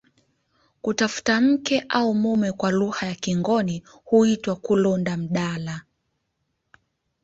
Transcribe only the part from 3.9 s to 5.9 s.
huitwa kulonda mdala